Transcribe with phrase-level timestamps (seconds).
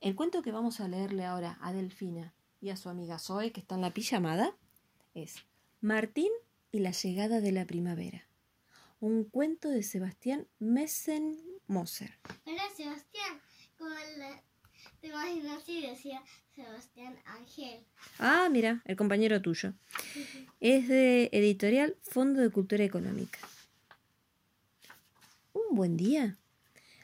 [0.00, 3.60] El cuento que vamos a leerle ahora a Delfina y a su amiga Zoe, que
[3.60, 4.56] está en la pijamada,
[5.12, 5.44] es
[5.82, 6.30] Martín
[6.72, 8.26] y la llegada de la primavera.
[9.00, 12.18] Un cuento de Sebastián Messen-Moser.
[12.46, 13.42] Era Sebastián,
[13.76, 14.42] como la,
[15.02, 16.22] te imaginas si decía
[16.54, 17.84] Sebastián Ángel.
[18.18, 19.74] Ah, mira, el compañero tuyo.
[20.60, 23.38] Es de editorial Fondo de Cultura Económica.
[25.52, 26.38] Un buen día,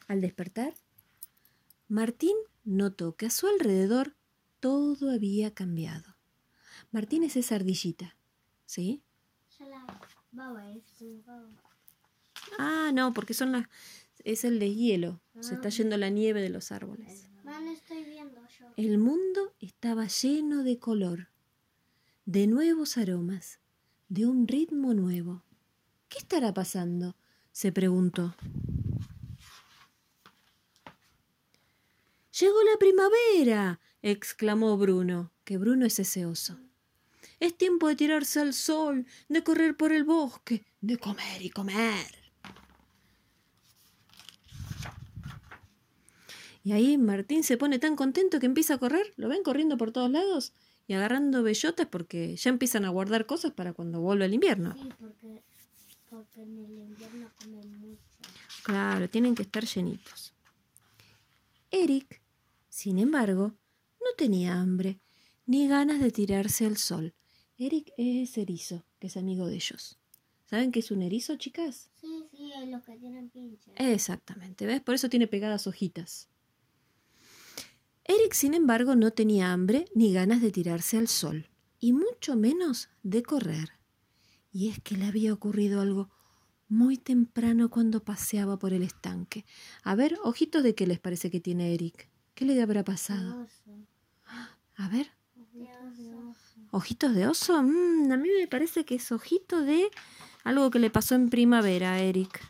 [0.09, 0.73] al despertar,
[1.89, 4.17] Martín notó que a su alrededor
[4.61, 6.17] todo había cambiado.
[6.91, 8.17] Martín es esa ardillita,
[8.65, 9.03] ¿sí?
[12.59, 13.69] Ah, no, porque son las
[14.27, 15.21] es el deshielo.
[15.41, 17.31] Se está yendo la nieve de los árboles.
[18.77, 21.29] El mundo estaba lleno de color,
[22.25, 23.61] de nuevos aromas,
[24.09, 25.45] de un ritmo nuevo.
[26.09, 27.15] ¿Qué estará pasando?
[27.53, 28.35] se preguntó.
[32.39, 36.59] Llegó la primavera, exclamó Bruno, que Bruno es ese oso.
[37.41, 42.15] Es tiempo de tirarse al sol, de correr por el bosque, de comer y comer.
[46.63, 49.91] Y ahí Martín se pone tan contento que empieza a correr, lo ven corriendo por
[49.91, 50.53] todos lados
[50.87, 54.75] y agarrando bellotas porque ya empiezan a guardar cosas para cuando vuelva el invierno.
[54.75, 55.43] Sí, porque,
[56.11, 58.03] porque en el invierno comen mucho.
[58.63, 60.35] Claro, tienen que estar llenitos.
[61.71, 62.26] Eric,
[62.77, 63.55] sin embargo,
[64.01, 65.01] no tenía hambre
[65.47, 67.15] ni ganas de tirarse al sol.
[67.57, 69.99] Eric es erizo, que es amigo de ellos.
[70.45, 71.91] ¿Saben qué es un erizo, chicas?
[71.99, 73.73] Sí, sí, los que tienen pinches.
[73.77, 74.83] Exactamente, ¿ves?
[74.83, 76.29] Por eso tiene pegadas hojitas.
[78.05, 81.49] Eric, sin embargo, no tenía hambre ni ganas de tirarse al sol,
[81.81, 83.71] y mucho menos de correr.
[84.53, 86.11] Y es que le había ocurrido algo
[86.69, 89.47] muy temprano cuando paseaba por el estanque.
[89.83, 92.11] A ver, ojitos de qué les parece que tiene Eric.
[92.37, 93.47] ¿Qué le habrá pasado?
[94.77, 96.61] A ver, Ojitos de oso.
[96.71, 97.63] ojitos de oso.
[97.63, 99.91] Mm, a mí me parece que es ojito de
[100.45, 102.47] algo que le pasó en primavera a Eric.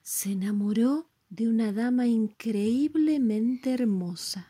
[0.00, 4.48] Se enamoró de una dama increíblemente hermosa.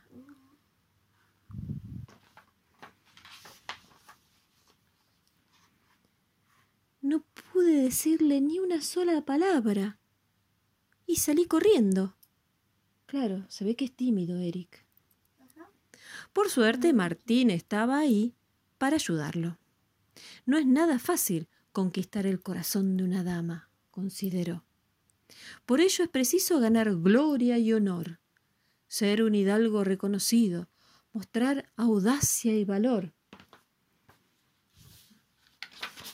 [7.01, 9.99] No pude decirle ni una sola palabra
[11.13, 12.17] y salí corriendo.
[13.05, 14.83] Claro, se ve que es tímido, Eric.
[16.33, 18.35] Por suerte, Martín estaba ahí
[18.79, 19.59] para ayudarlo.
[20.47, 24.65] No es nada fácil conquistar el corazón de una dama, consideró.
[25.67, 28.19] Por ello es preciso ganar gloria y honor,
[28.89, 30.71] ser un hidalgo reconocido,
[31.13, 33.13] mostrar audacia y valor.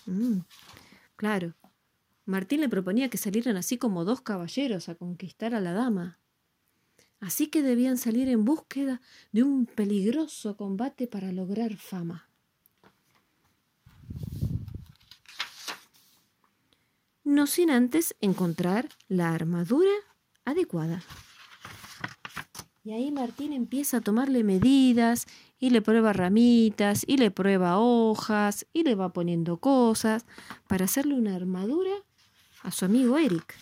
[0.06, 0.40] Mm,
[1.14, 1.54] claro,
[2.28, 6.18] Martín le proponía que salieran así como dos caballeros a conquistar a la dama.
[7.20, 9.00] Así que debían salir en búsqueda
[9.32, 12.28] de un peligroso combate para lograr fama.
[17.24, 19.94] No sin antes encontrar la armadura
[20.44, 21.02] adecuada.
[22.84, 25.24] Y ahí Martín empieza a tomarle medidas
[25.58, 30.26] y le prueba ramitas y le prueba hojas y le va poniendo cosas
[30.66, 32.04] para hacerle una armadura
[32.62, 33.54] a su amigo Eric.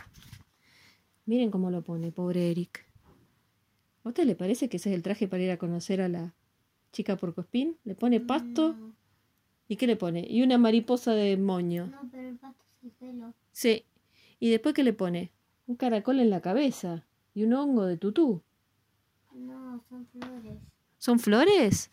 [1.27, 2.84] Miren cómo lo pone, pobre Eric.
[4.05, 6.34] ¿A usted le parece que ese es el traje para ir a conocer a la
[6.93, 7.77] chica porcospín?
[7.84, 8.95] Le pone pasto No,
[9.69, 10.25] y ¿qué le pone?
[10.29, 11.87] Y una mariposa de moño.
[11.89, 13.34] no, pero el pato es el pelo.
[13.53, 13.84] Sí.
[14.39, 15.33] ¿Y después qué le pone?
[15.67, 18.43] Un caracol en la cabeza y un hongo de tutú.
[19.34, 20.59] No, son flores.
[20.99, 21.91] ¿Son flores?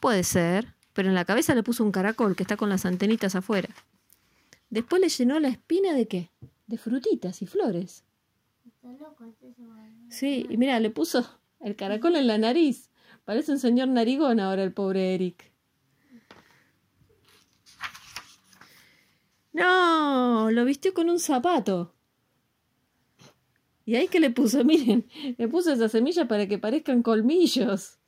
[0.00, 3.36] Puede ser, pero en la cabeza le puso un caracol que está con las antenitas
[3.36, 3.68] afuera.
[4.76, 6.30] Después le llenó la espina de qué?
[6.66, 8.04] De frutitas y flores.
[8.66, 9.90] Está loco, este se va a...
[10.10, 11.26] Sí, y mira, le puso
[11.60, 12.90] el caracol en la nariz.
[13.24, 15.50] Parece un señor narigón ahora el pobre Eric.
[19.54, 21.94] No, lo vistió con un zapato.
[23.86, 24.62] ¿Y ahí qué le puso?
[24.66, 25.08] Miren,
[25.38, 27.98] le puso esa semilla para que parezcan colmillos.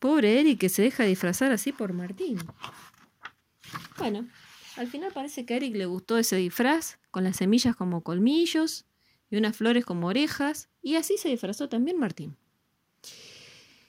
[0.00, 2.40] Pobre Eric que se deja disfrazar así por Martín.
[3.98, 4.26] Bueno,
[4.78, 8.86] al final parece que a Eric le gustó ese disfraz, con las semillas como colmillos
[9.28, 12.36] y unas flores como orejas, y así se disfrazó también Martín.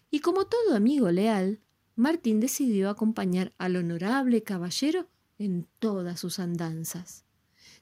[0.09, 1.59] Y como todo amigo leal,
[1.95, 5.07] Martín decidió acompañar al honorable caballero
[5.37, 7.23] en todas sus andanzas.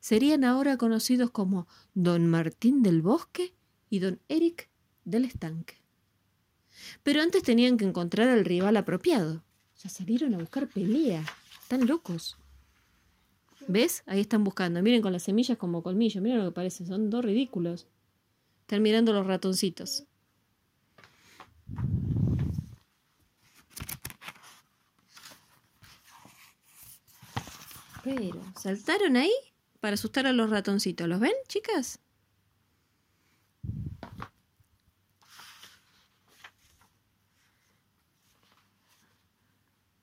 [0.01, 3.53] Serían ahora conocidos como Don Martín del Bosque
[3.89, 4.69] y Don Eric
[5.05, 5.75] del Estanque.
[7.03, 9.43] Pero antes tenían que encontrar al rival apropiado.
[9.81, 11.23] Ya salieron a buscar pelea.
[11.61, 12.37] Están locos.
[13.67, 14.03] ¿Ves?
[14.05, 14.81] Ahí están buscando.
[14.81, 16.23] Miren con las semillas como colmillos.
[16.23, 16.85] Miren lo que parece.
[16.85, 17.87] Son dos ridículos.
[18.61, 20.05] Están mirando los ratoncitos.
[28.03, 29.33] Pero, ¿saltaron ahí?
[29.81, 31.07] Para asustar a los ratoncitos.
[31.09, 31.99] ¿Los ven, chicas?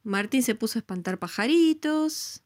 [0.02, 2.42] Martín se puso a espantar pajaritos.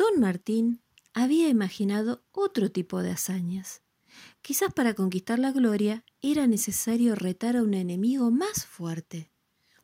[0.00, 0.80] Don Martín
[1.12, 3.82] había imaginado otro tipo de hazañas.
[4.40, 9.30] Quizás para conquistar la gloria era necesario retar a un enemigo más fuerte,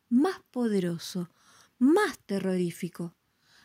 [0.09, 1.29] más poderoso,
[1.77, 3.15] más terrorífico,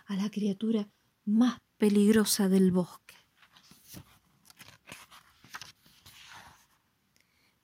[0.04, 0.90] a la criatura
[1.24, 3.14] más peligrosa del bosque.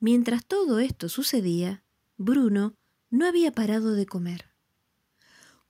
[0.00, 1.84] Mientras todo esto sucedía,
[2.16, 2.74] Bruno
[3.10, 4.46] no había parado de comer.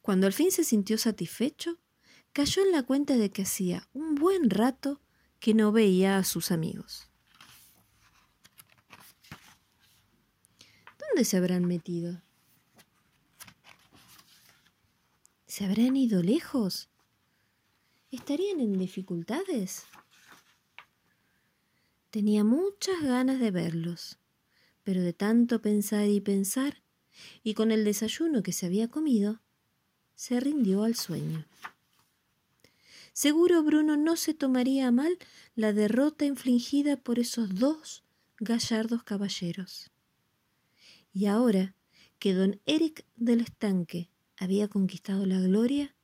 [0.03, 1.81] Cuando al fin se sintió satisfecho,
[2.33, 5.01] cayó en la cuenta de que hacía un buen rato
[5.41, 7.09] que no veía a sus amigos.
[10.99, 12.23] ¿Dónde se habrán metido?
[15.47, 16.89] ¿Se habrán ido lejos?
[18.11, 19.85] ¿Estarían en dificultades?
[22.11, 24.19] Tenía muchas ganas de verlos,
[24.83, 26.83] pero de tanto pensar y pensar,
[27.43, 29.41] y con el desayuno que se había comido,
[30.15, 31.45] se rindió al sueño.
[33.21, 35.19] Seguro Bruno no se tomaría mal
[35.57, 38.05] la derrota infligida por esos dos
[38.39, 39.91] gallardos caballeros.
[41.13, 41.75] Y ahora
[42.21, 45.97] que don Eric del Estanque había conquistado la gloria,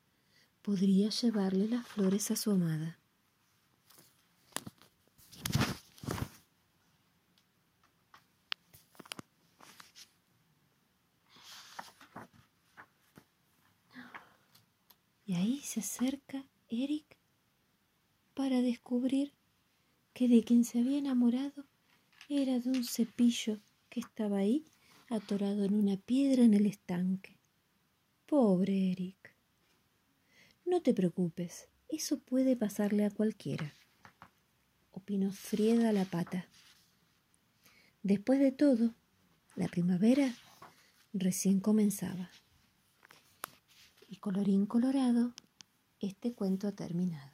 [0.60, 2.98] podría llevarle las flores a su amada.
[15.24, 16.44] Y ahí se acerca
[16.82, 17.16] Eric
[18.34, 19.32] para descubrir
[20.12, 21.64] que de quien se había enamorado
[22.28, 23.60] era de un cepillo
[23.90, 24.64] que estaba ahí
[25.08, 27.36] atorado en una piedra en el estanque.
[28.26, 29.34] Pobre Eric.
[30.64, 33.74] No te preocupes, eso puede pasarle a cualquiera,
[34.92, 36.48] opinó Frieda la pata.
[38.02, 38.94] Después de todo,
[39.54, 40.34] la primavera
[41.12, 42.30] recién comenzaba.
[44.08, 45.32] Y colorín colorado,
[46.06, 47.33] este cuento ha terminado.